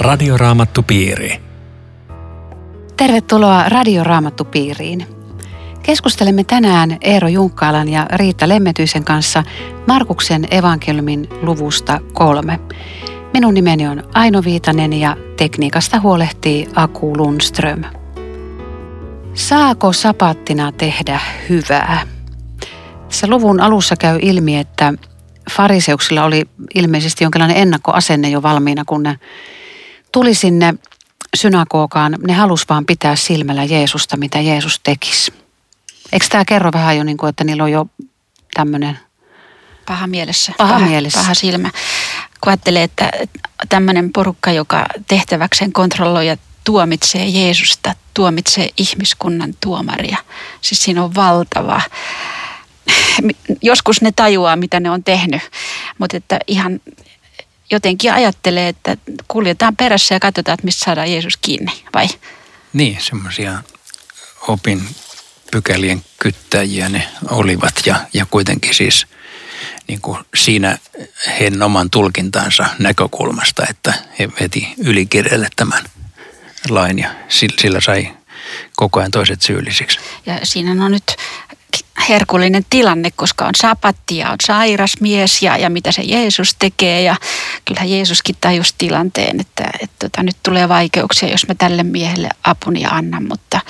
[0.00, 1.40] Radioraamattupiiri.
[2.96, 5.06] Tervetuloa Radioraamattupiiriin.
[5.82, 9.44] Keskustelemme tänään Eero Junkkaalan ja Riitta Lemmetyisen kanssa
[9.86, 12.60] Markuksen evankeliumin luvusta kolme.
[13.32, 17.82] Minun nimeni on Aino Viitanen ja tekniikasta huolehtii Aku Lundström.
[19.34, 22.06] Saako sapattina tehdä hyvää?
[23.08, 24.94] Tässä luvun alussa käy ilmi, että
[25.50, 26.42] fariseuksilla oli
[26.74, 29.18] ilmeisesti jonkinlainen ennakkoasenne jo valmiina, kun ne
[30.12, 30.74] tuli sinne
[31.36, 32.16] synagogaan.
[32.26, 35.32] Ne halusi vaan pitää silmällä Jeesusta, mitä Jeesus tekisi.
[36.12, 37.86] Eikö tämä kerro vähän jo, niin kuin, että niillä on jo
[38.54, 38.98] tämmöinen...
[39.86, 40.52] Paha mielessä.
[40.58, 41.20] Paha, paha mielessä.
[41.20, 41.70] Paha silmä.
[42.40, 43.10] Kun ajattelee, että
[43.68, 50.16] tämmöinen porukka, joka tehtäväkseen kontrolloi ja tuomitsee Jeesusta, tuomitsee ihmiskunnan tuomaria.
[50.60, 51.80] Siis siinä on valtava
[53.62, 55.42] joskus ne tajuaa, mitä ne on tehnyt,
[55.98, 56.80] mutta että ihan
[57.70, 58.96] jotenkin ajattelee, että
[59.28, 62.08] kuljetaan perässä ja katsotaan, että mistä saadaan Jeesus kiinni, vai?
[62.72, 63.62] Niin, semmoisia
[64.48, 64.82] opin
[65.50, 69.06] pykälien kyttäjiä ne olivat ja, ja kuitenkin siis
[69.88, 70.78] niin kuin siinä
[71.40, 75.84] heidän oman tulkintansa näkökulmasta, että he veti ylikirjalle tämän
[76.68, 78.12] lain ja sillä sai
[78.76, 79.98] koko ajan toiset syyllisiksi.
[80.26, 81.16] Ja siinä on nyt
[82.08, 87.02] herkullinen tilanne, koska on sapatti ja on sairas mies ja, ja mitä se Jeesus tekee.
[87.02, 87.16] Ja
[87.64, 92.28] kyllähän Jeesuskin tajus tilanteen, että, että, että tota, nyt tulee vaikeuksia, jos mä tälle miehelle
[92.44, 93.60] apuni annan, mutta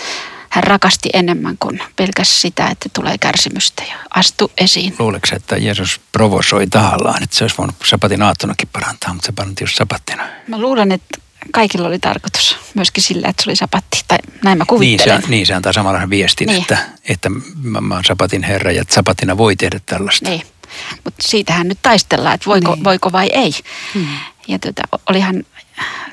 [0.51, 4.95] hän rakasti enemmän kuin pelkästään sitä, että tulee kärsimystä ja astu esiin.
[4.99, 9.65] Luuleeko että Jeesus provosoi tahallaan, että se olisi voinut sapatin aattonakin parantaa, mutta se paranti
[9.65, 10.23] just sapattina?
[10.47, 11.19] Mä luulen, että
[11.53, 15.15] kaikilla oli tarkoitus myöskin sillä, että se oli sapatti, tai näin mä kuvittelen.
[15.17, 16.61] Niin se, niin, se antaa samalla viestin, niin.
[16.61, 17.29] että, että
[17.63, 20.29] mä, mä oon sapatin herra ja sapatina voi tehdä tällaista.
[20.29, 20.43] Niin,
[21.05, 22.85] mutta siitähän nyt taistellaan, että voiko, niin.
[22.85, 23.53] voiko vai ei.
[23.95, 24.07] Hmm.
[24.49, 25.45] Ja tota, olihan,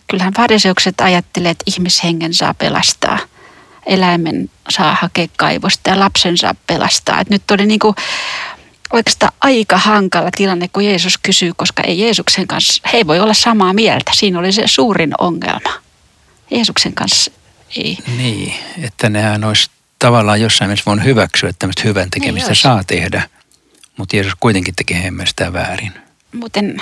[0.08, 3.20] kyllähän fariseukset ajattelee, että ihmishengen saa pelastaa–
[3.88, 7.20] eläimen saa hakea kaivosta ja lapsen saa pelastaa.
[7.20, 7.96] Et nyt oli niin kuin
[8.94, 13.34] oikeastaan aika hankala tilanne, kun Jeesus kysyy, koska ei Jeesuksen kanssa, he ei voi olla
[13.34, 14.12] samaa mieltä.
[14.16, 15.74] Siinä oli se suurin ongelma.
[16.52, 17.32] Jeesuksen kanssa
[17.76, 17.98] ei.
[18.18, 22.84] Niin, että nehän olisi tavallaan jossain mielessä voinut hyväksyä, että tämmöistä hyvän tekemistä niin saa
[22.84, 23.30] tehdä.
[23.98, 25.94] Mutta Jeesus kuitenkin teki heidän väärin.
[26.34, 26.78] Muuten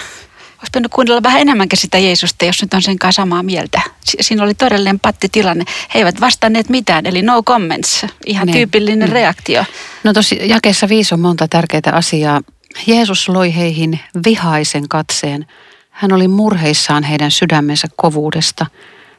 [0.56, 3.82] olisi pitänyt kuunnella vähän enemmänkin sitä Jeesusta, jos nyt on sen kanssa samaa mieltä.
[4.22, 5.66] Siinä oli todellinen pattitilanne.
[5.94, 8.06] He eivät vastanneet mitään, eli no comments.
[8.26, 8.54] Ihan niin.
[8.58, 9.14] tyypillinen mm.
[9.14, 9.66] reaktio.
[10.04, 12.42] No tosi jakeessa viisi on monta tärkeää asiaa.
[12.88, 15.46] Jeesus loi heihin vihaisen katseen.
[15.90, 18.66] Hän oli murheissaan heidän sydämensä kovuudesta.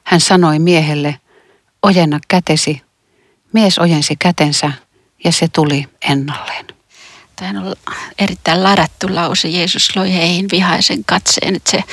[0.05, 1.17] Hän sanoi miehelle,
[1.83, 2.83] ojenna kätesi.
[3.53, 4.73] Mies ojensi kätensä
[5.25, 6.76] ja se tuli ennalleen.
[7.37, 7.77] Tämä on
[8.19, 9.49] erittäin ladattu lause.
[9.49, 11.57] Jeesus loi heihin vihaisen katseen.
[11.57, 11.85] Että se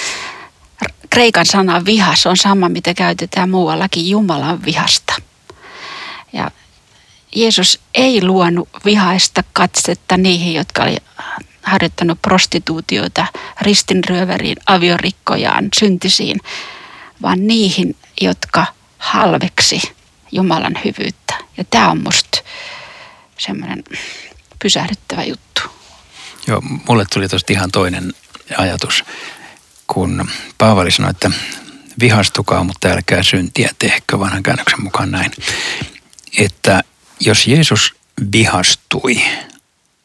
[1.10, 5.14] kreikan sana vihas on sama, mitä käytetään muuallakin Jumalan vihasta.
[6.34, 6.52] Ja
[7.36, 10.98] Jeesus ei luonut vihaista katsetta niihin, jotka oli
[11.64, 13.26] harjoittanut prostituutioita,
[13.62, 16.40] ristinryöveriin, aviorikkojaan, syntisiin,
[17.22, 18.66] vaan niihin, jotka
[18.98, 19.82] halveksi
[20.32, 21.34] Jumalan hyvyyttä.
[21.58, 22.42] Ja tämä on musta
[23.40, 23.84] semmoinen
[24.64, 25.62] pysähdyttävä juttu.
[26.48, 28.14] Joo, mulle tuli tuosta ihan toinen
[28.58, 29.04] ajatus,
[29.88, 31.32] kun Paavali sanoi, että
[32.00, 35.32] vihastukaa, mutta älkää syntiä tehkö vanhan käännöksen mukaan näin.
[36.38, 36.84] Että
[37.20, 37.94] jos Jeesus
[38.34, 39.22] vihastui,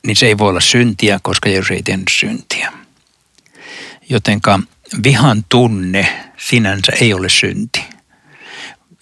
[0.07, 2.73] niin se ei voi olla syntiä, koska Jeesus ei tehnyt syntiä.
[4.09, 4.61] Jotenka
[5.03, 7.85] vihan tunne sinänsä ei ole synti.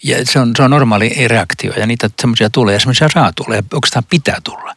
[0.03, 3.55] Ja se on, se on normaali reaktio ja niitä semmoisia tulee ja semmoisia saa tulla
[3.55, 4.75] ja oikeastaan pitää tulla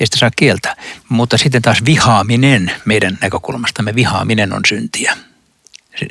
[0.00, 0.76] ei sitä saa kieltää.
[1.08, 5.16] Mutta sitten taas vihaaminen meidän näkökulmastamme, vihaaminen on syntiä.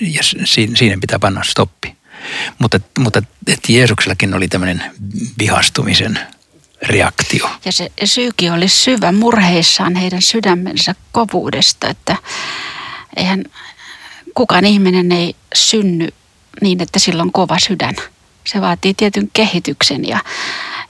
[0.01, 0.23] Ja
[0.53, 1.95] siinä pitää panna stoppi.
[2.59, 4.83] Mutta, mutta että Jeesuksellakin oli tämmöinen
[5.39, 6.19] vihastumisen
[6.81, 7.49] reaktio.
[7.65, 12.17] Ja se syyki oli syvä murheissaan heidän sydämensä kovuudesta, että
[13.15, 13.43] eihän
[14.33, 16.07] kukaan ihminen ei synny
[16.61, 17.95] niin, että sillä on kova sydän.
[18.47, 20.19] Se vaatii tietyn kehityksen ja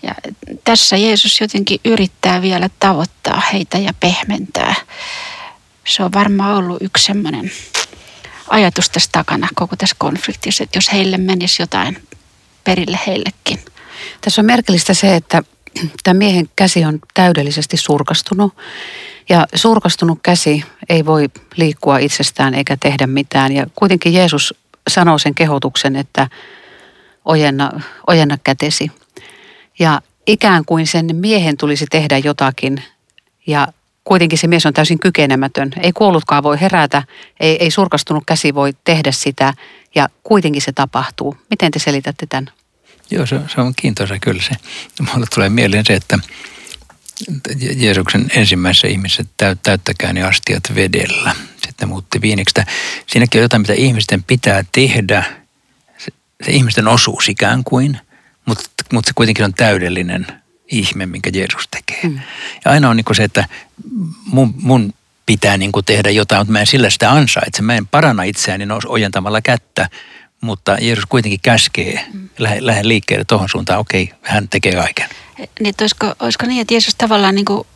[0.03, 0.15] ja
[0.63, 4.75] tässä Jeesus jotenkin yrittää vielä tavoittaa heitä ja pehmentää.
[5.87, 7.51] Se on varmaan ollut yksi semmoinen
[8.49, 11.97] ajatus tässä takana koko tässä konfliktissa, että jos heille menisi jotain
[12.63, 13.59] perille heillekin.
[14.21, 15.43] Tässä on merkillistä se, että
[16.03, 18.57] tämä miehen käsi on täydellisesti surkastunut.
[19.29, 23.51] Ja surkastunut käsi ei voi liikkua itsestään eikä tehdä mitään.
[23.51, 24.53] Ja kuitenkin Jeesus
[24.89, 26.27] sanoo sen kehotuksen, että
[27.25, 27.71] ojenna,
[28.07, 28.91] ojenna kätesi.
[29.79, 32.83] Ja ikään kuin sen miehen tulisi tehdä jotakin
[33.47, 33.67] ja
[34.03, 35.71] kuitenkin se mies on täysin kykenemätön.
[35.81, 37.03] Ei kuollutkaan voi herätä,
[37.39, 39.53] ei, ei surkastunut käsi voi tehdä sitä
[39.95, 41.37] ja kuitenkin se tapahtuu.
[41.49, 42.51] Miten te selitätte tämän?
[43.11, 44.51] Joo, se, se on kiintoisa kyllä se.
[45.13, 46.19] Mulle tulee mieleen se, että
[47.75, 49.23] Jeesuksen ensimmäisessä ihmisessä
[49.63, 51.35] täyttäkää ne astiat vedellä.
[51.65, 52.61] Sitten muutti viiniksi.
[53.07, 55.23] Siinäkin on jotain, mitä ihmisten pitää tehdä.
[55.97, 56.11] Se,
[56.45, 57.99] se ihmisten osuus ikään kuin,
[58.49, 60.27] mutta, mutta se kuitenkin on täydellinen
[60.71, 61.99] ihme, minkä Jeesus tekee.
[62.03, 62.19] Mm.
[62.65, 63.45] Ja aina on niin se, että
[64.25, 64.93] mun, mun
[65.25, 67.61] pitää niin tehdä jotain, mutta mä en sillä sitä ansaitse.
[67.61, 69.89] Mä en paranna itseäni ojentamalla kättä,
[70.41, 72.29] mutta Jeesus kuitenkin käskee, mm.
[72.37, 75.09] lähde, lähde liikkeelle tuohon suuntaan, okei, hän tekee kaiken.
[75.59, 77.67] Niin, olisiko, olisiko niin, että Jeesus tavallaan niin kuin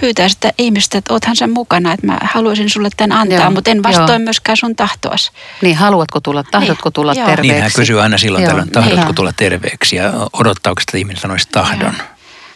[0.00, 3.70] pyytää sitä ihmistä, että oothan sen mukana, että mä haluaisin sulle tämän antaa, joo, mutta
[3.70, 4.18] en vastoin joo.
[4.18, 5.32] myöskään sun tahtoas.
[5.62, 7.26] Niin, haluatko tulla, tahdotko niin, tulla joo.
[7.26, 7.52] terveeksi?
[7.52, 9.14] Niin, hän kysyy aina silloin joo, tällöin, tahdotko niin.
[9.14, 11.94] tulla terveeksi ja odottaako että ihminen sanoisi tahdon.
[11.94, 12.06] Joo.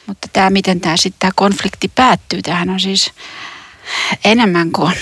[0.06, 3.10] Mutta tämä, miten tämä sitten tämä konflikti päättyy, tähän on siis
[4.24, 4.92] enemmän kuin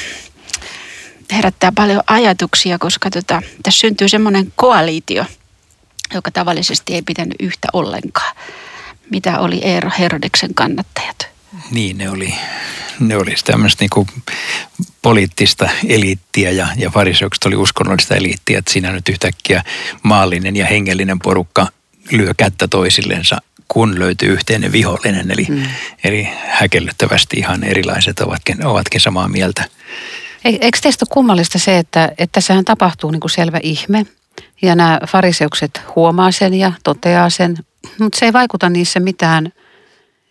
[1.33, 5.25] herättää paljon ajatuksia, koska tota, tässä syntyy semmoinen koaliitio,
[6.15, 8.37] joka tavallisesti ei pitänyt yhtä ollenkaan,
[9.11, 11.32] mitä oli Eero Herodeksen kannattajat.
[11.71, 12.35] Niin, ne oli,
[13.01, 14.07] ne oli tämmöistä niinku
[15.03, 19.65] poliittista eliittiä ja, ja fariseukset oli uskonnollista eliittiä, että siinä nyt yhtäkkiä
[20.03, 21.67] maallinen ja hengellinen porukka
[22.11, 23.39] lyö kättä toisillensa
[23.73, 25.31] kun löytyy yhteinen vihollinen.
[25.31, 25.63] Eli, mm.
[26.05, 29.65] eli häkellyttävästi ihan erilaiset ovatkin, ovatkin samaa mieltä.
[30.45, 34.07] Eikö teistä ole kummallista se, että, että tässähän tapahtuu niin kuin selvä ihme
[34.63, 37.57] ja nämä fariseukset huomaa sen ja toteaa sen,
[37.99, 39.53] mutta se ei vaikuta niissä mitään.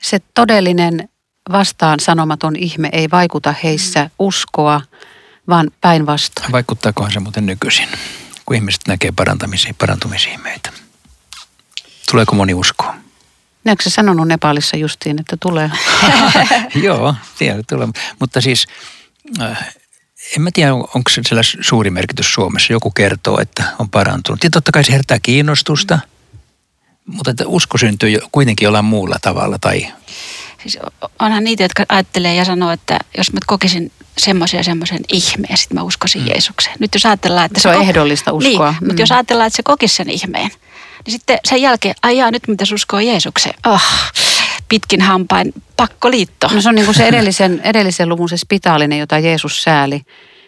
[0.02, 1.10] Se todellinen
[1.52, 4.82] vastaan sanomaton ihme ei vaikuta heissä uskoa,
[5.48, 6.52] vaan päinvastoin.
[6.52, 7.88] Vaikuttaakohan se muuten nykyisin,
[8.46, 10.70] kun ihmiset näkee parantamisia, parantumisihmeitä?
[12.12, 12.96] Tuleeko moni uskoa?
[13.64, 15.72] Näetkö sanonut Nepalissa justiin, että tulee?
[16.84, 17.88] Joo, siellä tulee.
[18.20, 18.68] Mutta siis
[19.42, 19.74] äh,
[20.36, 21.22] en mä tiedä, onko se
[21.62, 22.74] suuri merkitys Suomessa.
[22.74, 24.44] Joku kertoo, että on parantunut.
[24.44, 26.00] Ja totta kai se herättää kiinnostusta,
[27.06, 29.60] mutta että usko syntyy kuitenkin jollain muulla tavalla.
[29.60, 29.88] Tai...
[30.62, 30.78] Siis
[31.20, 35.78] onhan niitä, jotka ajattelee ja sanoo, että jos mä kokisin semmoisen ja semmoisen ihmeen, sitten
[35.78, 36.28] mä uskoisin mm.
[36.28, 36.76] Jeesukseen.
[36.80, 38.72] Nyt jos ajatellaan, että se, se on ehdollista uskoa.
[38.72, 38.88] Niin, mm.
[38.88, 40.52] mutta jos ajatellaan, että se kokisi sen ihmeen,
[41.06, 43.56] niin sitten sen jälkeen, ajaa nyt mitä uskoo Jeesukseen.
[43.66, 43.82] Oh,
[44.70, 46.48] pitkin hampain pakkoliitto.
[46.54, 50.02] No se on niin kuin se edellisen, edellisen luvun se spitaalinen, jota Jeesus sääli.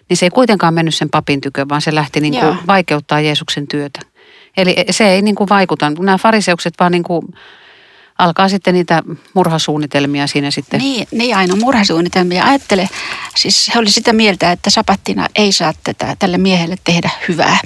[0.10, 3.68] Niin se ei kuitenkaan mennyt sen papin tykö, vaan se lähti niin kuin vaikeuttaa Jeesuksen
[3.68, 4.00] työtä.
[4.58, 5.90] Eli se ei niin kuin vaikuta.
[5.90, 7.26] Nämä fariseukset vaan niin kuin
[8.18, 10.80] alkaa sitten niitä murhasuunnitelmia siinä sitten.
[10.80, 12.46] Niin, niin aina murhasuunnitelmia.
[12.46, 12.90] Ajattele,
[13.36, 17.58] siis he oli sitä mieltä, että sapattina ei saa tätä, tälle miehelle tehdä hyvää.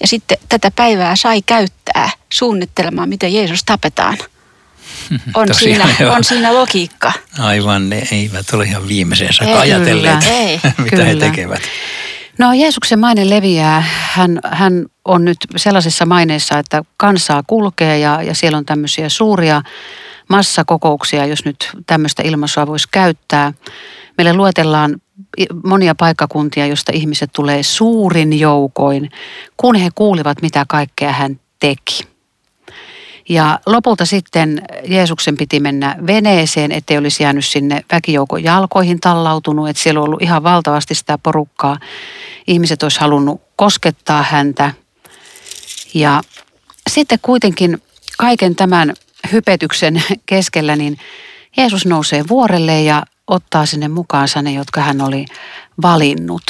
[0.00, 4.18] Ja sitten tätä päivää sai käyttää suunnittelemaan, miten Jeesus tapetaan.
[5.34, 7.12] On, Tosiaan, siinä, on siinä logiikka.
[7.38, 11.04] Aivan, ne eivät ole ihan viimeiseen saakka ajatelleet, ei, mitä kyllä.
[11.04, 11.62] he tekevät.
[12.38, 13.84] No Jeesuksen maine leviää.
[13.90, 19.62] Hän, hän on nyt sellaisessa maineessa, että kansaa kulkee ja, ja siellä on tämmöisiä suuria
[20.28, 23.52] massakokouksia, jos nyt tämmöistä ilmaisua voisi käyttää.
[24.18, 24.96] Meille luetellaan
[25.64, 29.10] monia paikkakuntia, joista ihmiset tulee suurin joukoin,
[29.56, 32.17] kun he kuulivat, mitä kaikkea hän teki.
[33.28, 39.82] Ja lopulta sitten Jeesuksen piti mennä veneeseen, ettei olisi jäänyt sinne väkijoukon jalkoihin tallautunut, että
[39.82, 41.78] siellä on ollut ihan valtavasti sitä porukkaa.
[42.46, 44.72] Ihmiset olisi halunnut koskettaa häntä.
[45.94, 46.22] Ja
[46.90, 47.82] sitten kuitenkin
[48.18, 48.94] kaiken tämän
[49.32, 50.98] hypetyksen keskellä, niin
[51.56, 55.26] Jeesus nousee vuorelle ja ottaa sinne mukaansa ne, jotka hän oli
[55.82, 56.42] valinnut.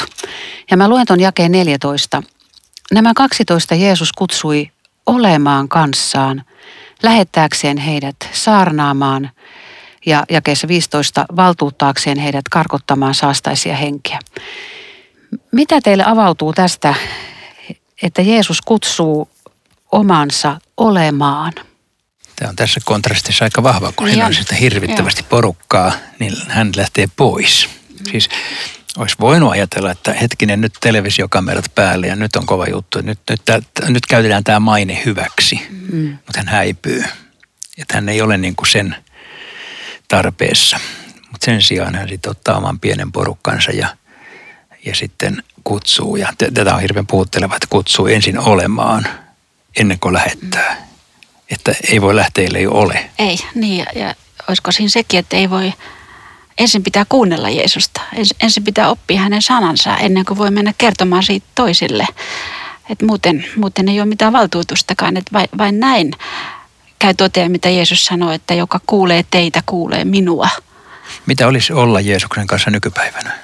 [0.70, 2.23] Ja mä luen ton jakeen 14.
[2.90, 4.70] Nämä 12 Jeesus kutsui
[5.08, 6.44] olemaan kanssaan,
[7.02, 9.30] lähettääkseen heidät saarnaamaan
[10.06, 14.18] ja jakeessa 15 valtuuttaakseen heidät karkottamaan saastaisia henkiä.
[15.52, 16.94] Mitä teille avautuu tästä,
[18.02, 19.28] että Jeesus kutsuu
[19.92, 21.52] omansa olemaan?
[22.36, 27.06] Tämä on tässä kontrastissa aika vahva, kun niin on sitä hirvittävästi porukkaa, niin hän lähtee
[27.16, 27.68] pois.
[28.10, 28.28] Siis
[28.99, 33.00] olisi voinut ajatella, että hetkinen, nyt televisiokamerat päälle ja nyt on kova juttu.
[33.02, 36.11] Nyt, nyt, nyt, nyt käytetään tämä maine hyväksi, mm.
[36.11, 37.05] mutta hän häipyy.
[37.78, 38.97] Että hän ei ole niin kuin sen
[40.09, 40.81] tarpeessa.
[41.33, 43.97] Mutta sen sijaan hän sitten ottaa oman pienen porukkansa ja,
[44.85, 46.17] ja sitten kutsuu.
[46.17, 49.07] Ja tätä on hirveän puhutteleva, että kutsuu ensin olemaan
[49.81, 50.75] ennen kuin lähettää.
[50.75, 50.88] Mm
[51.50, 53.11] että ei voi lähteä, ellei ole.
[53.19, 53.78] Ei, niin.
[53.78, 54.14] Ja, ja
[54.49, 55.73] olisiko siinä sekin, että ei voi,
[56.58, 58.00] ensin pitää kuunnella Jeesusta.
[58.40, 62.06] Ensin pitää oppia hänen sanansa ennen kuin voi mennä kertomaan siitä toisille.
[62.90, 66.12] Että muuten, muuten ei ole mitään valtuutustakaan, että vain, vain näin
[66.98, 70.48] käy toteen, mitä Jeesus sanoi, että joka kuulee teitä, kuulee minua.
[71.26, 73.38] Mitä olisi olla Jeesuksen kanssa nykypäivänä?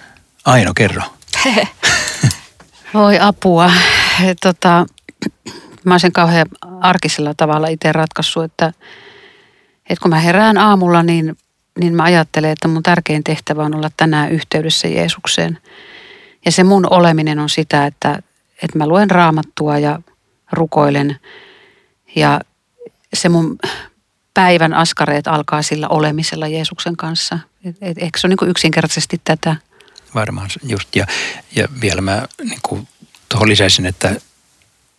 [0.45, 1.03] Aino, kerro.
[2.95, 3.71] Voi apua.
[4.43, 4.87] Tota,
[5.85, 6.47] mä olisin kauhean
[6.81, 8.73] arkisella tavalla itse ratkaissut, että,
[9.91, 11.37] että kun mä herään aamulla, niin,
[11.81, 15.59] niin mä ajattelen, että mun tärkein tehtävä on olla tänään yhteydessä Jeesukseen.
[16.45, 18.19] Ja se mun oleminen on sitä, että,
[18.63, 20.01] että mä luen raamattua ja
[20.53, 21.17] rukoilen.
[22.17, 22.41] Ja
[23.15, 23.59] se mun
[24.35, 27.39] päivän askareet alkaa sillä olemisella Jeesuksen kanssa.
[27.65, 29.57] Et, et, eikö se ole niin yksinkertaisesti tätä?
[30.15, 30.97] Varmaan just.
[30.97, 31.07] Ja,
[31.57, 32.89] ja vielä mä niin
[33.29, 34.21] tuohon lisäisin, että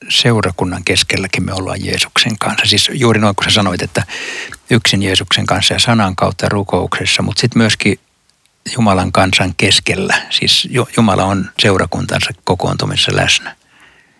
[0.09, 2.65] seurakunnan keskelläkin me ollaan Jeesuksen kanssa.
[2.65, 4.03] Siis juuri noin kuin sä sanoit, että
[4.69, 7.99] yksin Jeesuksen kanssa ja sanan kautta rukouksessa, mutta sitten myöskin
[8.75, 10.21] Jumalan kansan keskellä.
[10.29, 13.55] Siis Jumala on seurakuntansa kokoontumissa läsnä.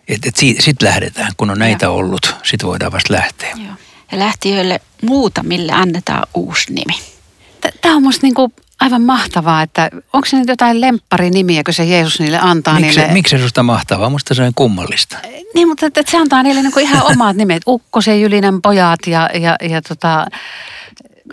[0.08, 1.96] Että et sitten lähdetään, kun on näitä Joo.
[1.96, 3.50] ollut, sitten voidaan vasta lähteä.
[3.50, 3.74] Joo.
[4.12, 4.82] Ja lähtiöille
[5.44, 7.00] mille annetaan uusi nimi.
[7.82, 12.20] Tämä on musta niinku aivan mahtavaa, että onko se nyt jotain lempparinimiä, kun se Jeesus
[12.20, 13.14] niille antaa miksi, niille?
[13.14, 14.10] Miksi se susta mahtavaa?
[14.10, 15.18] Musta se on kummallista.
[15.54, 17.64] Niin, mutta että se antaa niille niinku ihan omat nimet.
[17.68, 20.28] Ukkosen, Jylinen, pojat ja, ja, ja tota,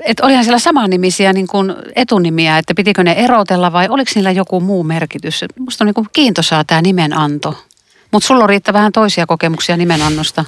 [0.05, 4.61] että olihan siellä samannimisiä niin kuin etunimiä, että pitikö ne erotella vai oliko niillä joku
[4.61, 5.45] muu merkitys.
[5.59, 7.65] Musta on niin kuin kiintosaa tämä nimenanto.
[8.13, 10.45] Mutta sulla on riittävän toisia kokemuksia nimenannosta.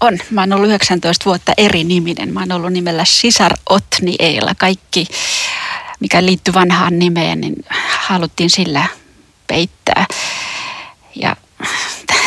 [0.00, 0.18] On.
[0.30, 2.32] Mä oon ollut 19 vuotta eri niminen.
[2.32, 4.52] Mä oon ollut nimellä Sisar Otnieela.
[4.58, 5.06] Kaikki,
[6.00, 7.54] mikä liittyy vanhaan nimeen, niin
[7.98, 8.86] haluttiin sillä
[9.46, 10.06] peittää.
[11.14, 11.36] Ja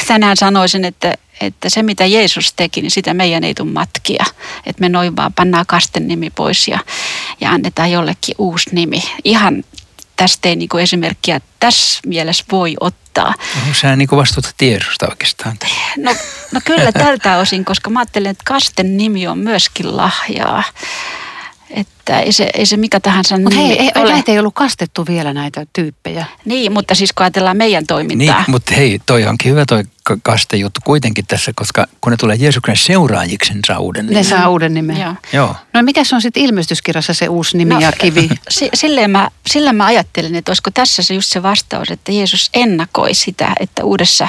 [0.07, 4.25] tänään sanoisin, että, että se mitä Jeesus teki, niin sitä meidän ei tule matkia.
[4.65, 6.79] Että me noin vaan pannaan kasten nimi pois ja,
[7.41, 9.03] ja annetaan jollekin uusi nimi.
[9.23, 9.63] Ihan
[10.15, 13.33] tästä ei niin kuin esimerkkiä tässä mielessä voi ottaa.
[13.67, 15.57] No, sä niin vastuuta tiedosta oikeastaan.
[15.97, 16.15] No,
[16.51, 20.63] no kyllä tältä osin, koska mä ajattelen, että kasten nimi on myöskin lahjaa.
[21.69, 24.11] Että ei se, ei se mikä tahansa Mutta hei, ei, ole.
[24.11, 26.25] näitä ei ollut kastettu vielä näitä tyyppejä.
[26.45, 28.37] Niin, mutta siis kun ajatellaan meidän toimintaa.
[28.37, 29.83] Niin, mutta hei, toi onkin hyvä toi
[30.23, 34.17] kastejuttu kuitenkin tässä, koska kun ne tulee Jeesuksen seuraajiksi, ne saa uuden nimen.
[34.17, 34.97] Ne saa uuden nimen.
[34.97, 35.15] Joo.
[35.33, 35.55] Joo.
[35.73, 38.29] No mikä se on sitten ilmestyskirjassa se uusi nimi no, ja kivi?
[38.73, 43.13] Sille mä, sillä mä ajattelin, että olisiko tässä se just se vastaus, että Jeesus ennakoi
[43.13, 44.27] sitä, että uudessa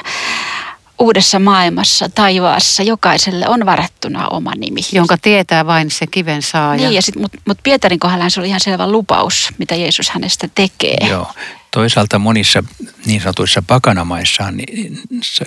[1.01, 4.81] uudessa maailmassa, taivaassa, jokaiselle on varattuna oma nimi.
[4.93, 6.77] Jonka tietää vain se kiven saaja.
[6.77, 10.49] Niin, ja sit, mutta mut Pietarin kohdalla se oli ihan selvä lupaus, mitä Jeesus hänestä
[10.55, 11.09] tekee.
[11.09, 11.33] Joo.
[11.71, 12.65] Toisaalta monissa
[13.07, 15.03] niin sanotuissa pakanamaissa niin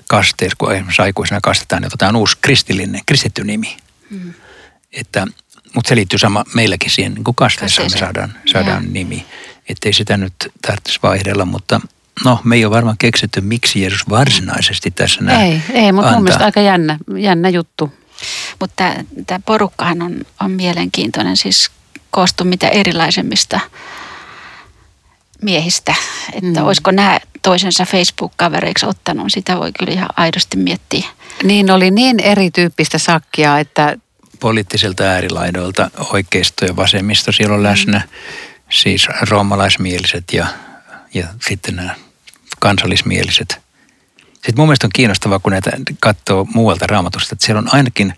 [0.07, 3.77] kasteissa, kun esimerkiksi aikuisena kastetaan, niin otetaan uusi kristillinen, kristitty nimi.
[4.09, 4.33] Hmm.
[4.91, 5.27] Että,
[5.75, 9.25] mutta se liittyy sama meilläkin siihen niin kuin kasteessa me saadaan, saadaan nimi.
[9.69, 10.33] Että ei sitä nyt
[10.67, 11.81] tarvitsisi vaihdella, mutta
[12.25, 16.23] No, me ei ole varmaan keksitty, miksi Jeesus varsinaisesti tässä näin Ei, ei mutta mun
[16.23, 17.93] mielestä aika jännä, jännä juttu.
[18.59, 18.83] Mutta
[19.27, 21.71] tämä porukkahan on, on mielenkiintoinen, siis
[22.11, 23.59] koostuu mitä erilaisemmista
[25.41, 25.95] miehistä.
[26.33, 26.67] Että mm.
[26.67, 31.07] olisiko nämä toisensa Facebook-kavereiksi ottanut, sitä voi kyllä ihan aidosti miettiä.
[31.43, 33.97] Niin oli niin erityyppistä sakkia, että...
[34.39, 37.97] Poliittiselta äärilaidoilta oikeisto ja vasemmisto siellä on läsnä.
[37.97, 38.09] Mm.
[38.69, 40.47] Siis roomalaismieliset ja
[41.13, 41.95] ja sitten nämä
[42.59, 43.59] kansallismieliset.
[44.33, 48.13] Sitten mun mielestä on kiinnostavaa, kun näitä katsoo muualta raamatusta, että siellä on ainakin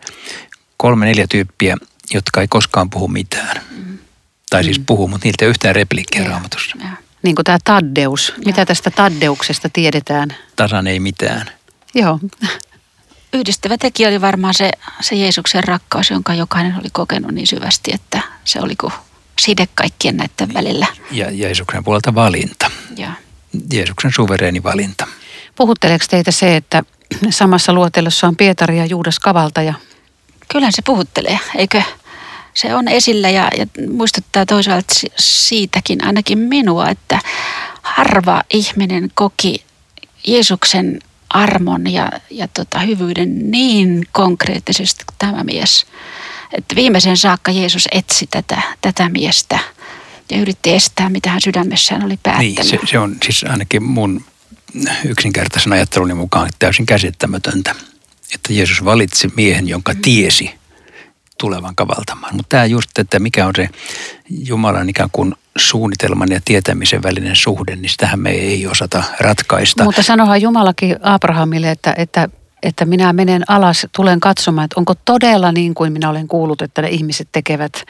[0.77, 1.77] kolme, neljä tyyppiä,
[2.13, 3.61] jotka ei koskaan puhu mitään.
[3.71, 3.97] Mm.
[4.49, 4.85] Tai siis mm.
[4.85, 6.77] puhuu, mutta niiltä ei yhtään repliikkiä ja, raamatussa.
[6.79, 6.89] Ja.
[7.21, 8.33] Niin kuin tämä Taddeus.
[8.37, 8.43] Ja.
[8.45, 10.35] Mitä tästä Taddeuksesta tiedetään?
[10.55, 11.49] Tasan ei mitään.
[11.95, 12.19] Joo.
[13.33, 14.71] Yhdistävä tekijä oli varmaan se,
[15.01, 18.93] se Jeesuksen rakkaus, jonka jokainen oli kokenut niin syvästi, että se oli kuin
[19.39, 20.87] side kaikkien näiden välillä.
[21.11, 22.71] Ja Jeesuksen puolelta valinta.
[22.97, 23.11] Ja.
[23.73, 25.07] Jeesuksen suvereeni valinta.
[25.55, 26.83] Puhutteleeko teitä se, että
[27.29, 29.73] samassa luotelossa on Pietari ja Juudas Kavaltaja?
[30.51, 31.81] Kyllä se puhuttelee, eikö?
[32.53, 37.19] Se on esillä ja, ja muistuttaa toisaalta siitäkin ainakin minua, että
[37.81, 39.63] harva ihminen koki
[40.27, 40.99] Jeesuksen
[41.29, 45.85] armon ja, ja tota, hyvyyden niin konkreettisesti kuin tämä mies.
[46.51, 49.59] Että viimeisen saakka Jeesus etsi tätä, tätä miestä
[50.31, 52.55] ja yritti estää, mitä hän sydämessään oli päättänyt.
[52.57, 54.21] Niin, se, se on siis ainakin mun
[55.05, 57.75] yksinkertaisen ajatteluni mukaan täysin käsittämätöntä,
[58.33, 60.01] että Jeesus valitsi miehen, jonka mm.
[60.01, 60.55] tiesi
[61.37, 62.35] tulevan kavaltamaan.
[62.35, 63.69] Mutta tämä just, että mikä on se
[64.29, 69.83] Jumalan ikään kuin suunnitelman ja tietämisen välinen suhde, niin sitähän me ei osata ratkaista.
[69.83, 72.29] Mutta sanohan Jumalakin Abrahamille, että, että
[72.65, 76.81] että minä menen alas, tulen katsomaan, että onko todella niin kuin minä olen kuullut, että
[76.81, 77.83] ne ihmiset tekevät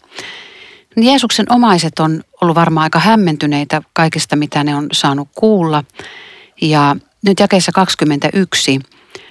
[0.96, 5.84] Jeesuksen omaiset on ollut varmaan aika hämmentyneitä kaikista, mitä ne on saanut kuulla.
[6.60, 8.80] Ja nyt jakeessa 21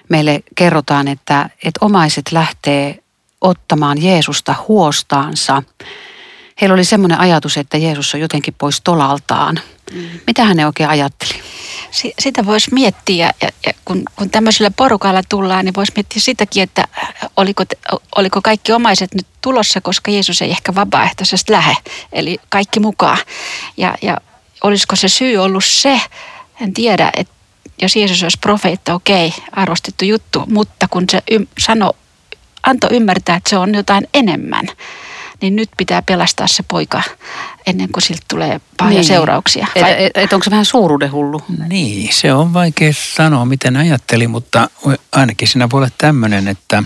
[0.10, 3.04] meille kerrotaan, että, että omaiset lähtee
[3.42, 5.64] ottamaan Jeesusta huostaansa.
[6.62, 9.60] Heillä oli semmoinen ajatus, että Jeesus on jotenkin pois tolaltaan.
[9.94, 10.10] Mm.
[10.28, 11.34] Mitä hän oikein ajatteli?
[12.20, 16.88] Sitä voisi miettiä, ja, ja kun, kun tämmöisellä porukalla tullaan, niin voisi miettiä sitäkin, että
[17.38, 17.64] oliko,
[18.16, 21.76] oliko kaikki omaiset nyt tulossa, koska Jeesus ei ehkä vapaaehtoisesti lähde,
[22.12, 23.18] eli kaikki mukaan.
[23.78, 24.18] Ja, ja
[24.64, 26.02] olisiko se syy ollut se,
[26.62, 27.34] en tiedä, että
[27.82, 31.94] jos Jeesus olisi profeetta, okei, arvostettu juttu, mutta kun se ym, sanoi
[32.64, 34.68] antoi ymmärtää, että se on jotain enemmän,
[35.44, 37.02] niin nyt pitää pelastaa se poika
[37.66, 39.06] ennen kuin siltä tulee pahoja niin.
[39.06, 39.68] seurauksia.
[39.82, 39.92] Vai?
[39.92, 41.42] Et, et, et onko se vähän suuruuden hullu?
[41.68, 44.70] Niin, se on vaikea sanoa, miten ajatteli, mutta
[45.12, 46.84] ainakin siinä voi olla tämmöinen, että,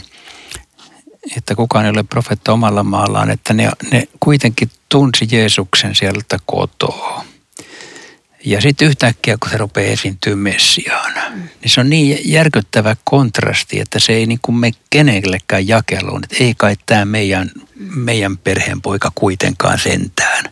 [1.38, 7.26] että kukaan ei ole profetta omalla maallaan, että ne, ne kuitenkin tunsi Jeesuksen sieltä kotoa.
[8.46, 11.36] Ja sitten yhtäkkiä, kun se rupeaa esiintyä Messiaana, mm.
[11.36, 16.24] niin se on niin järkyttävä kontrasti, että se ei niin kuin me kenellekään jakeluun.
[16.24, 20.46] Että ei kai tämä meidän, meidän perheen poika kuitenkaan sentään.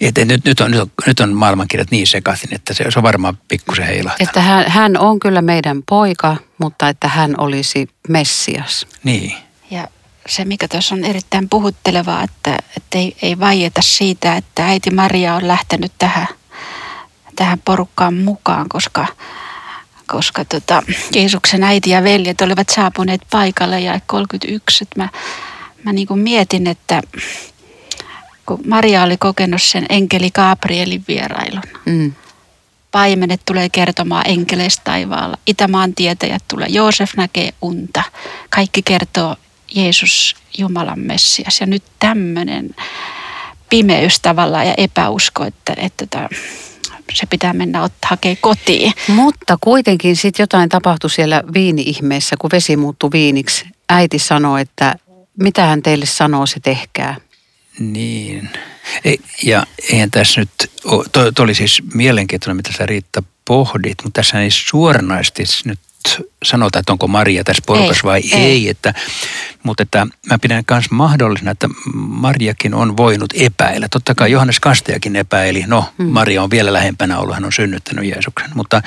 [0.00, 3.02] Että nyt, nyt, on, nyt, on, nyt on maailmankirjat niin sekaisin, että se, se on
[3.02, 4.24] varmaan pikkusen heilahtaa.
[4.24, 8.86] Että hän, hän on kyllä meidän poika, mutta että hän olisi Messias.
[9.04, 9.32] Niin.
[9.70, 9.88] Ja
[10.28, 15.34] se, mikä tuossa on erittäin puhuttelevaa, että, että ei, ei vaieta siitä, että äiti Maria
[15.34, 16.28] on lähtenyt tähän–
[17.38, 19.06] tähän porukkaan mukaan, koska,
[20.06, 20.82] koska tota,
[21.14, 24.84] Jeesuksen äiti ja veljet olivat saapuneet paikalle ja 31.
[24.84, 25.08] Että mä,
[25.84, 27.02] mä niin kuin mietin, että
[28.46, 31.62] kun Maria oli kokenut sen enkeli Gabrielin vierailun.
[31.84, 32.12] Mm.
[32.90, 35.36] Paimenet tulee kertomaan enkeleistä taivaalla.
[35.46, 36.68] Itämaan tietäjät tulee.
[36.70, 38.02] Joosef näkee unta.
[38.50, 39.36] Kaikki kertoo
[39.74, 41.60] Jeesus Jumalan Messias.
[41.60, 42.74] Ja nyt tämmöinen
[43.70, 46.28] pimeys tavallaan ja epäusko, että, että, että
[47.12, 48.92] se pitää mennä ottaa hakea kotiin.
[49.08, 53.64] Mutta kuitenkin sitten jotain tapahtui siellä viini-ihmeessä, kun vesi muuttui viiniksi.
[53.88, 54.94] Äiti sanoi, että
[55.40, 57.16] mitä hän teille sanoo, se tehkää.
[57.78, 58.50] Niin.
[59.04, 60.50] Ei, ja eihän tässä nyt,
[61.12, 65.78] toi, toi oli siis mielenkiintoinen, mitä sä Riitta pohdit, mutta tässä ei suoranaisesti nyt
[66.44, 68.42] sanota, että onko Maria tässä porukassa vai ei.
[68.42, 68.94] ei että,
[69.62, 73.88] mutta että mä pidän myös mahdollisena, että Mariakin on voinut epäillä.
[73.88, 76.06] Totta kai Johannes Kasteakin epäili, no hmm.
[76.06, 78.82] Maria on vielä lähempänä ollut, hän on synnyttänyt Jeesuksen, mutta,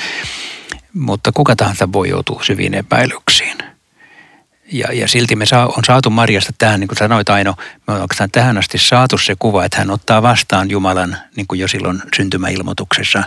[0.93, 3.70] mutta kuka tahansa voi joutua syviin epäilyksiin.
[4.71, 7.55] Ja, ja silti me saa, on saatu Marjasta tähän, niin kuin sanoit Aino,
[7.87, 11.59] me on oikeastaan tähän asti saatu se kuva, että hän ottaa vastaan Jumalan, niin kuin
[11.59, 13.23] jo silloin syntymäilmoituksessa,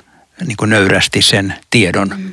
[0.47, 2.17] niin kuin nöyrästi sen tiedon.
[2.17, 2.33] Hmm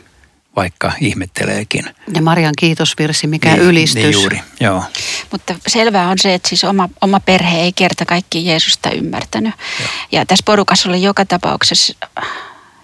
[0.56, 1.86] vaikka ihmetteleekin.
[2.14, 4.04] Ja Marian kiitosvirsi, mikä niin, ylistys.
[4.04, 4.84] Niin juuri, joo.
[5.32, 9.54] Mutta selvää on se, että siis oma, oma perhe ei kerta kaikki Jeesusta ymmärtänyt.
[9.80, 9.90] Joo.
[10.12, 11.94] Ja tässä porukassa oli joka tapauksessa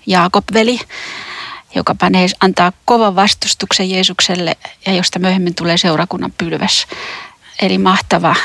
[0.05, 0.79] Jaakob-veli,
[1.75, 6.87] joka panee, antaa kovan vastustuksen Jeesukselle ja josta myöhemmin tulee seurakunnan pylväs.
[7.61, 8.35] Eli mahtava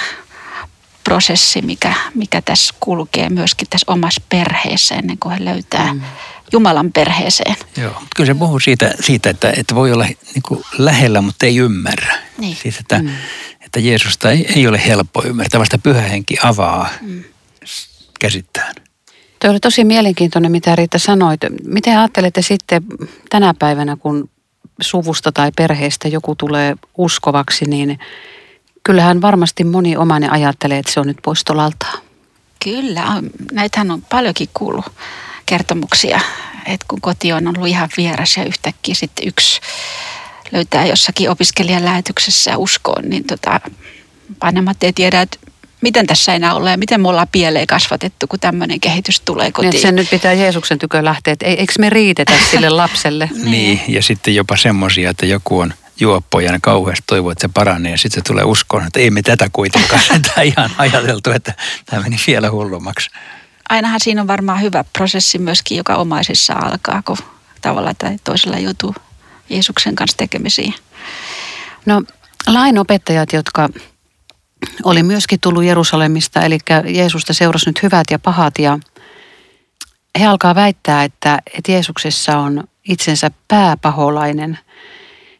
[1.05, 6.01] prosessi, mikä, mikä tässä kulkee myöskin tässä omassa perheessä ennen kuin he löytää mm
[6.53, 7.57] Jumalan perheeseen.
[7.77, 11.57] Joo, kyllä se puhuu siitä, siitä että, että voi olla niin kuin lähellä, mutta ei
[11.57, 12.15] ymmärrä.
[12.39, 12.57] Niin.
[12.57, 13.09] Siis, että, mm.
[13.61, 17.25] että Jeesusta ei, ei ole helppo ymmärtää, vasta pyhä henki avaa mm.
[18.21, 18.72] käsittään.
[19.43, 21.41] Tuo oli tosi mielenkiintoinen, mitä Riitta sanoit.
[21.65, 22.85] Miten ajattelette sitten
[23.31, 24.31] tänä päivänä, kun
[24.81, 27.99] suvusta tai perheestä joku tulee uskovaksi, niin
[28.83, 31.87] kyllähän varmasti moni omainen ajattelee, että se on nyt poistolalta.
[32.65, 34.87] Kyllä, näitähän on paljonkin kuullut
[35.47, 36.21] kertomuksia,
[36.67, 39.61] että kun koti on ollut ihan vieras ja yhtäkkiä sitten yksi
[40.53, 43.61] löytää jossakin opiskelijan lähetyksessä uskoon, niin tota,
[44.43, 45.39] vanhemmat ei tiedä, että
[45.83, 49.71] miten tässä enää ole ja miten me ollaan pieleen kasvatettu, kun tämmöinen kehitys tulee kotiin.
[49.71, 53.31] Niin, sen nyt pitää Jeesuksen tykö lähteä, että eikö me riitetä sille lapselle?
[53.45, 57.92] niin, ja sitten jopa semmoisia, että joku on juoppoja ja kauheasti toivoo, että se paranee
[57.92, 60.03] ja sitten se tulee uskoon, että ei me tätä kuitenkaan
[60.35, 61.55] tämä ihan ajateltu, että
[61.87, 63.11] tämä meni vielä hullummaksi.
[63.68, 67.16] Ainahan siinä on varmaan hyvä prosessi myöskin, joka omaisissa alkaa, kun
[67.61, 68.95] tavalla tai toisella joutuu
[69.49, 70.75] Jeesuksen kanssa tekemisiin.
[71.87, 72.03] No
[72.47, 73.68] lainopettajat, jotka
[74.85, 78.79] oli myöskin tullut Jerusalemista, eli Jeesusta seurasi nyt hyvät ja pahat ja
[80.20, 84.59] he alkaa väittää, että, että Jeesuksessa on itsensä pääpaholainen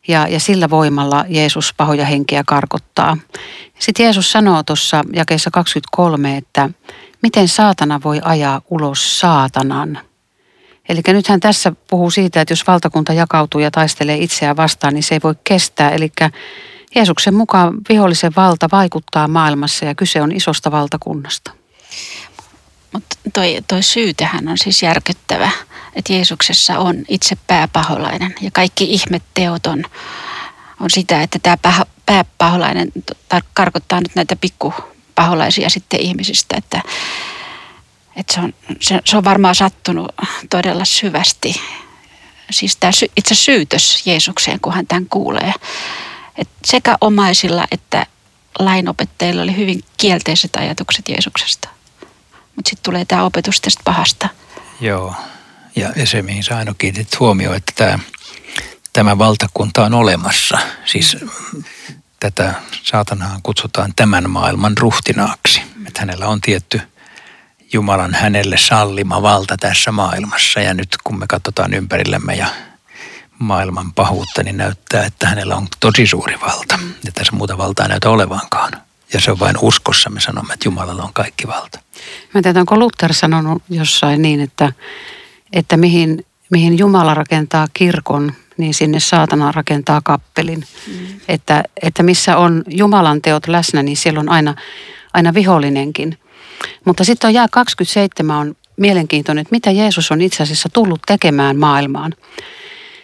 [0.09, 3.17] ja, ja sillä voimalla Jeesus pahoja henkiä karkottaa.
[3.79, 6.71] Sitten Jeesus sanoo tuossa jakeessa 23, että
[7.23, 9.99] miten saatana voi ajaa ulos saatanan.
[10.89, 15.15] Eli nythän tässä puhuu siitä, että jos valtakunta jakautuu ja taistelee itseään vastaan, niin se
[15.15, 15.91] ei voi kestää.
[15.91, 16.13] Eli
[16.95, 21.53] Jeesuksen mukaan vihollisen valta vaikuttaa maailmassa ja kyse on isosta valtakunnasta.
[22.93, 25.51] Mutta toi, toi syy tähän on siis järkyttävä,
[25.95, 29.85] että Jeesuksessa on itse pääpaholainen ja kaikki ihmetteot on,
[30.81, 32.93] on sitä, että tämä pääpaholainen
[33.55, 36.83] karkottaa nyt näitä pikkupaholaisia sitten ihmisistä, että,
[38.17, 40.09] että se, on, se, se on varmaan sattunut
[40.51, 41.61] todella syvästi.
[42.51, 45.55] Siis tämä itse syytös Jeesukseen, kun hän tämän kuulee.
[46.37, 48.07] Et sekä omaisilla että
[48.59, 51.69] lainopettajilla oli hyvin kielteiset ajatukset Jeesuksesta.
[52.57, 54.29] Mutta sitten tulee tämä opetus tästä pahasta.
[54.81, 55.15] Joo,
[55.77, 57.99] ja se mihin sä aina kiinnitit huomioon, että tämä,
[58.93, 60.59] tämä valtakunta on olemassa.
[60.85, 61.17] Siis
[62.21, 65.63] tätä saatanaa kutsutaan tämän maailman ruhtinaaksi.
[65.87, 66.81] Että hänellä on tietty
[67.73, 70.61] Jumalan hänelle sallima valta tässä maailmassa.
[70.61, 72.47] Ja nyt kun me katsotaan ympärillämme ja
[73.43, 76.79] maailman pahuutta, niin näyttää, että hänellä on tosi suuri valta.
[77.05, 78.73] Ja tässä muuta valtaa näytä olevankaan.
[79.13, 81.81] Ja se on vain uskossa, me sanomme, että Jumalalla on kaikki valta.
[82.35, 84.73] Mä tiedän, onko Luther sanonut jossain niin, että,
[85.53, 90.65] että mihin, mihin Jumala rakentaa kirkon, niin sinne saatana rakentaa kappelin.
[90.87, 91.07] Mm.
[91.29, 94.55] Että, että missä on Jumalan teot läsnä, niin siellä on aina,
[95.13, 96.19] aina vihollinenkin.
[96.85, 101.57] Mutta sitten on jää 27 on mielenkiintoinen, että mitä Jeesus on itse asiassa tullut tekemään
[101.57, 102.15] maailmaan.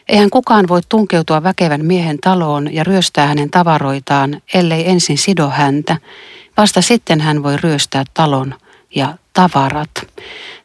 [0.09, 5.97] Eihän kukaan voi tunkeutua väkevän miehen taloon ja ryöstää hänen tavaroitaan, ellei ensin sido häntä.
[6.57, 8.55] Vasta sitten hän voi ryöstää talon
[8.94, 9.90] ja tavarat.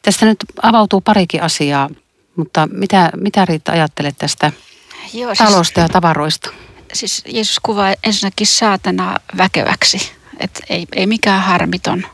[0.02, 1.90] Tästä nyt avautuu parikin asiaa,
[2.36, 4.52] mutta mitä, mitä Riitta ajattelet tästä
[5.14, 6.50] Joo, siis, talosta ja tavaroista?
[6.94, 12.06] Siis Jeesus kuvaa ensinnäkin saatana väkeväksi, että ei, ei mikään harmiton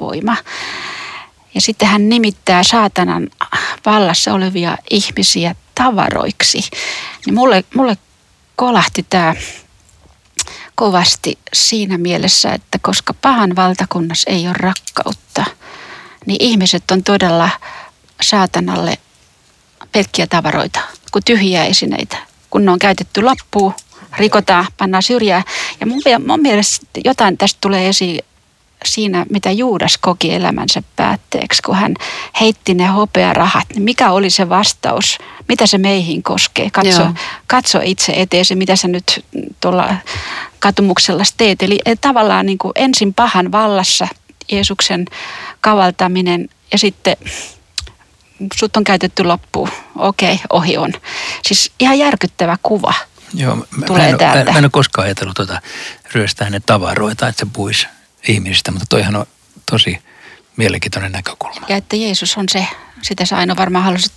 [0.00, 0.36] voima.
[1.54, 3.28] Ja sitten hän nimittää saatanan
[3.86, 6.60] vallassa olevia ihmisiä tavaroiksi.
[7.26, 7.96] Niin mulle, mulle
[8.56, 9.34] kolahti tämä
[10.74, 15.44] kovasti siinä mielessä, että koska pahan valtakunnassa ei ole rakkautta,
[16.26, 17.50] niin ihmiset on todella
[18.22, 18.98] saatanalle
[19.92, 20.80] pelkkiä tavaroita,
[21.12, 22.16] kuin tyhjiä esineitä.
[22.50, 23.74] Kun ne on käytetty loppuun,
[24.18, 25.44] rikotaan, pannaan syrjään.
[25.80, 28.24] Ja mun, mun mielestä jotain tästä tulee esiin
[28.84, 31.94] siinä, mitä Juudas koki elämänsä päätteeksi, kun hän
[32.40, 35.18] heitti ne hopearahat, niin mikä oli se vastaus?
[35.48, 36.70] Mitä se meihin koskee?
[36.70, 37.02] Katso,
[37.46, 39.24] katso itse eteesi, mitä sä nyt
[39.60, 39.94] tuolla
[40.58, 41.62] katumuksella teet.
[41.62, 44.08] Eli tavallaan niin kuin ensin pahan vallassa
[44.52, 45.04] Jeesuksen
[45.60, 47.16] kavaltaminen ja sitten
[48.56, 49.68] sut on käytetty loppuun.
[49.96, 50.92] Okei, okay, ohi on.
[51.42, 52.94] Siis ihan järkyttävä kuva.
[53.34, 54.44] Joo, mä, tulee mä, en, täältä.
[54.44, 55.60] Mä, mä en ole koskaan ajatellut tuota
[56.12, 57.86] ryöstää hänen tavaroita, että se puisi
[58.28, 59.26] ihmisistä, mutta toihan on
[59.70, 59.98] tosi
[60.56, 61.66] mielenkiintoinen näkökulma.
[61.68, 62.66] Ja että Jeesus on se,
[63.02, 64.12] sitä sä aina varmaan halusit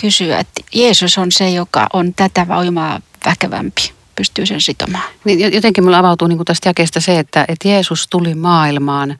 [0.00, 5.04] kysyä, että Jeesus on se, joka on tätä voimaa väkevämpi, pystyy sen sitomaan.
[5.24, 9.18] Niin, jotenkin mulla avautuu niin tästä jakeesta se, että, että Jeesus tuli maailmaan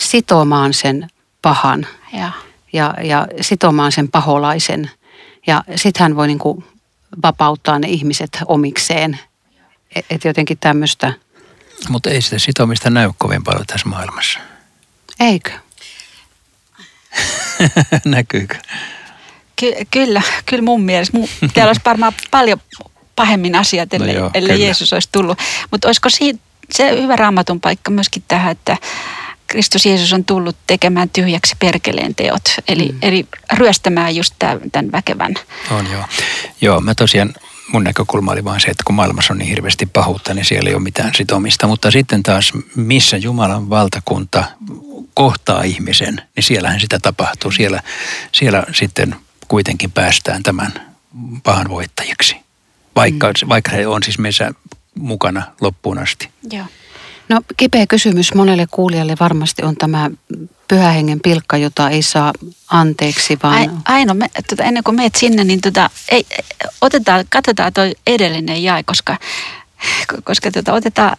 [0.00, 1.08] sitomaan sen
[1.42, 2.30] pahan ja,
[2.72, 4.90] ja, ja sitomaan sen paholaisen.
[5.46, 6.64] Ja sitten hän voi niin kuin
[7.22, 9.18] vapauttaa ne ihmiset omikseen.
[10.10, 11.12] Että jotenkin tämmöistä–
[11.88, 14.38] mutta ei sitä sitomista näy kovin paljon tässä maailmassa.
[15.20, 15.50] Eikö?
[18.04, 18.56] Näkyykö?
[19.56, 21.18] Ky- kyllä, kyllä mun mielestä.
[21.54, 22.60] Täällä olisi varmaan paljon
[23.16, 25.38] pahemmin asiat, ellei, no joo, ellei Jeesus olisi tullut.
[25.70, 26.40] Mutta olisiko siitä,
[26.72, 28.76] se hyvä raamatun paikka myöskin tähän, että
[29.46, 32.98] Kristus Jeesus on tullut tekemään tyhjäksi perkeleen teot, eli, mm.
[33.02, 34.34] eli ryöstämään just
[34.72, 35.34] tämän väkevän.
[35.70, 36.04] On joo.
[36.60, 37.34] Joo, mä tosiaan
[37.76, 40.74] mun näkökulma oli vain se, että kun maailmassa on niin hirveästi pahuutta, niin siellä ei
[40.74, 41.66] ole mitään sitomista.
[41.66, 44.44] Mutta sitten taas, missä Jumalan valtakunta
[45.14, 47.50] kohtaa ihmisen, niin siellähän sitä tapahtuu.
[47.50, 47.82] Siellä,
[48.32, 49.16] siellä sitten
[49.48, 50.72] kuitenkin päästään tämän
[51.42, 52.36] pahan voittajiksi,
[52.96, 53.48] vaikka, mm.
[53.48, 54.50] vaikka he on siis meissä
[54.94, 56.28] mukana loppuun asti.
[56.50, 56.66] Joo.
[57.28, 60.10] No kipeä kysymys monelle kuulijalle varmasti on tämä
[60.68, 62.32] pyhähengen pilkka, jota ei saa
[62.68, 63.54] anteeksi, vaan...
[63.54, 66.26] Ai, Aino, me, tuota, ennen kuin meet sinne, niin tuota, ei,
[66.80, 69.18] otetaan, katsotaan tuo edellinen jae, koska,
[70.24, 71.16] koska tuota, otetaan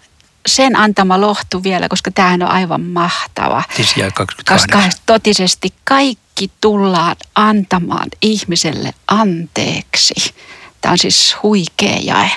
[0.47, 3.63] sen antama lohtu vielä, koska tämähän on aivan mahtava.
[3.75, 4.81] Siis jäi 28.
[4.81, 10.33] Koska totisesti kaikki tullaan antamaan ihmiselle anteeksi.
[10.81, 12.31] Tämä on siis huikea jae.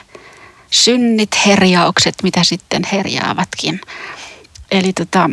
[0.71, 3.81] Synnit, herjaukset, mitä sitten herjaavatkin.
[4.71, 5.31] Eli tota,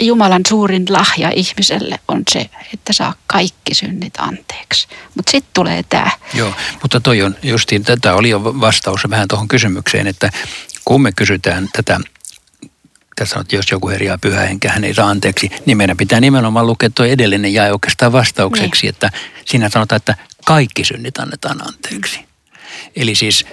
[0.00, 4.88] Jumalan suurin lahja ihmiselle on se, että saa kaikki synnit anteeksi.
[5.14, 6.10] Mutta sitten tulee tämä.
[6.34, 10.30] Joo, mutta toi on justiin, tätä oli jo vastaus vähän tuohon kysymykseen, että
[10.84, 12.00] kun me kysytään tätä
[13.16, 16.66] tässä on, jos joku herjaa pyhä henkä, hän ei saa anteeksi, niin meidän pitää nimenomaan
[16.66, 18.88] lukea tuo edellinen ja oikeastaan vastaukseksi, niin.
[18.88, 19.10] että
[19.44, 22.20] siinä sanotaan, että kaikki synnit annetaan anteeksi.
[22.96, 23.46] Eli siis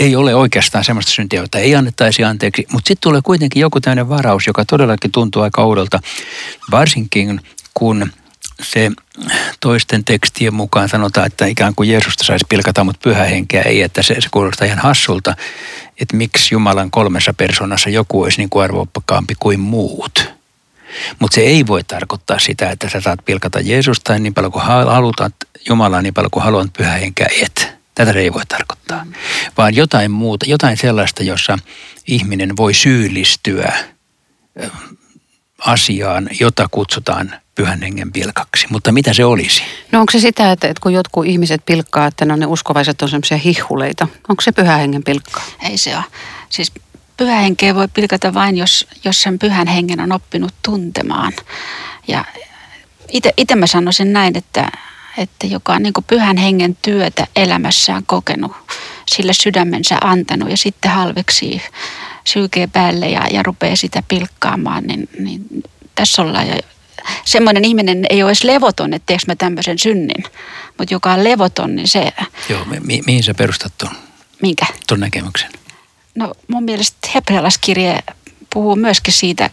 [0.00, 4.08] ei ole oikeastaan semmoista syntiä, jota ei annettaisi anteeksi, mutta sitten tulee kuitenkin joku tämmöinen
[4.08, 6.00] varaus, joka todellakin tuntuu aika oudolta,
[6.70, 7.40] varsinkin
[7.74, 8.12] kun
[8.62, 8.90] se
[9.60, 14.02] toisten tekstien mukaan sanotaan, että ikään kuin Jeesusta saisi pilkata, mutta pyhä henkeä ei, että
[14.02, 15.36] se, se kuulostaa ihan hassulta,
[16.00, 20.32] että miksi Jumalan kolmessa persoonassa joku olisi niin kuin arvokkaampi kuin muut.
[21.18, 25.30] Mutta se ei voi tarkoittaa sitä, että sä saat pilkata Jeesusta niin paljon kuin halutaan,
[25.68, 27.77] Jumalaa niin paljon kuin haluat pyhä henkeä et.
[27.98, 29.06] Tätä ei voi tarkoittaa.
[29.56, 31.58] Vaan jotain muuta, jotain sellaista, jossa
[32.06, 33.72] ihminen voi syyllistyä
[35.58, 38.66] asiaan, jota kutsutaan pyhän hengen pilkaksi.
[38.70, 39.62] Mutta mitä se olisi?
[39.92, 43.08] No onko se sitä, että, että kun jotkut ihmiset pilkkaa, että no ne uskovaiset on
[43.08, 44.08] semmoisia hihuleita.
[44.28, 45.40] Onko se pyhän hengen pilkka?
[45.62, 46.04] Ei se ole.
[46.48, 46.72] Siis
[47.16, 51.32] pyhä henkeä voi pilkata vain, jos, jos sen pyhän hengen on oppinut tuntemaan.
[52.08, 52.24] Ja
[53.36, 54.70] itse mä sanoisin näin, että,
[55.18, 58.52] että joka on niin pyhän hengen työtä elämässään kokenut,
[59.14, 61.62] sille sydämensä antanut ja sitten halveksii
[62.24, 65.46] sylkee päälle ja, ja rupeaa sitä pilkkaamaan, niin, niin
[65.94, 66.54] tässä ollaan jo
[67.24, 70.24] semmoinen ihminen ei ole edes levoton, että teekö mä tämmöisen synnin.
[70.78, 72.12] Mutta joka on levoton, niin se...
[72.48, 73.92] Joo, mi- mihin sä perustat tuon?
[74.42, 74.66] Minkä?
[74.88, 75.50] Tuon näkemyksen.
[76.14, 77.98] No mun mielestä hebrealaiskirje
[78.54, 79.50] puhuu myöskin siitä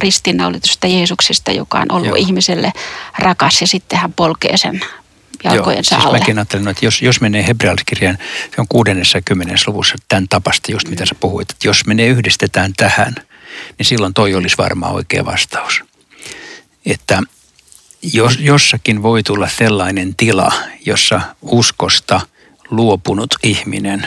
[0.00, 2.16] ristiinnaulitusta Jeesuksesta, joka on ollut Joo.
[2.16, 2.72] ihmiselle
[3.18, 4.80] rakas ja sitten hän polkee sen
[5.44, 6.18] jalkojensa Joo, siis alle.
[6.18, 8.18] mäkin ajattelen, että jos, jos menee hebrealaiskirjaan,
[8.54, 11.94] se on kuudennessa ja kymmenessä luvussa tämän tapasta just mitä sä puhuit, että jos me
[11.94, 13.14] ne yhdistetään tähän,
[13.78, 15.84] niin silloin toi olisi varmaan oikea vastaus.
[16.86, 17.22] Että
[18.12, 20.52] jos, jossakin voi tulla sellainen tila,
[20.86, 22.20] jossa uskosta
[22.70, 24.06] luopunut ihminen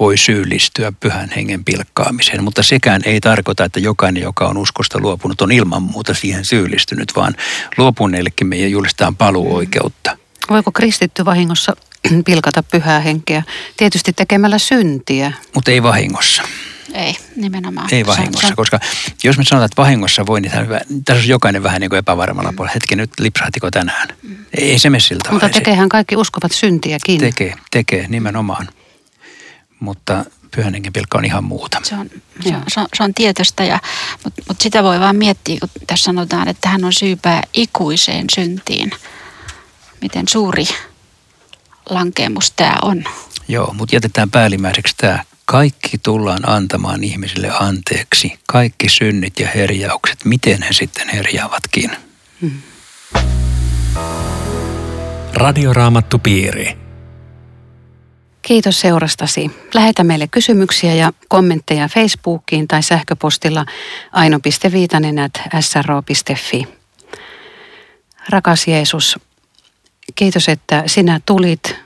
[0.00, 5.40] voi syyllistyä pyhän hengen pilkkaamiseen, mutta sekään ei tarkoita, että jokainen, joka on uskosta luopunut,
[5.40, 7.34] on ilman muuta siihen syyllistynyt, vaan
[7.76, 10.18] luopuneillekin meidän julistetaan paluoikeutta.
[10.50, 11.76] Voiko kristitty vahingossa
[12.26, 13.42] pilkata pyhää henkeä?
[13.76, 15.32] Tietysti tekemällä syntiä.
[15.54, 16.42] Mutta ei vahingossa.
[16.94, 17.88] Ei, nimenomaan.
[17.92, 18.80] Ei vahingossa, koska
[19.24, 20.52] jos me sanotaan, että vahingossa voi, niin
[21.04, 22.74] tässä on jokainen vähän niin kuin epävarmalla puolella.
[22.74, 24.08] Hetki, nyt lipsahtiko tänään?
[24.22, 24.36] Mm.
[24.58, 25.32] Ei se mene siltä.
[25.32, 27.20] Mutta tekeehän kaikki uskovat syntiäkin.
[27.20, 28.68] Tekee, tekee nimenomaan.
[29.80, 30.24] Mutta
[30.56, 31.80] pyhän hengen pilkka on ihan muuta.
[31.84, 32.10] Se on,
[32.40, 33.80] se on, se on, se on tietoista, ja,
[34.24, 38.90] mutta, mutta sitä voi vaan miettiä, kun tässä sanotaan, että hän on syypää ikuiseen syntiin.
[40.00, 40.64] Miten suuri
[41.90, 43.04] lankeemus tämä on.
[43.48, 48.38] Joo, mutta jätetään päällimmäiseksi tämä kaikki tullaan antamaan ihmisille anteeksi.
[48.46, 51.90] Kaikki synnit ja herjaukset, miten he sitten herjaavatkin.
[52.40, 52.62] Hmm.
[55.34, 56.87] Radioraamattu piiri.
[58.48, 59.50] Kiitos seurastasi.
[59.74, 63.66] Lähetä meille kysymyksiä ja kommentteja Facebookiin tai sähköpostilla
[64.12, 65.16] aino.viitanen
[65.60, 66.68] sro.fi.
[68.28, 69.18] Rakas Jeesus,
[70.14, 71.76] kiitos, että sinä tulit,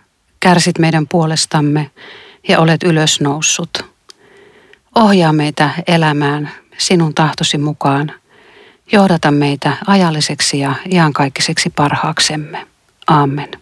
[0.41, 1.91] kärsit meidän puolestamme–
[2.49, 3.85] ja olet ylösnoussut.
[4.95, 8.13] Ohjaa meitä elämään sinun tahtosi mukaan.
[8.93, 12.67] Johdata meitä ajalliseksi ja iankaikkiseksi parhaaksemme.
[13.07, 13.62] Amen.